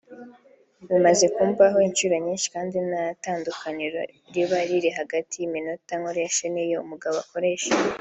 bimaze 0.89 1.25
kumbaho 1.35 1.77
inshuro 1.87 2.15
nyinshi 2.25 2.47
kandi 2.55 2.77
nta 2.89 3.03
tandukaniro 3.23 3.99
riba 4.33 4.59
riri 4.69 4.89
hagati 4.99 5.31
y’iminota 5.35 5.91
nkoresha 5.99 6.45
n’iyo 6.53 6.77
umugabo 6.85 7.15
akoresha 7.25 7.71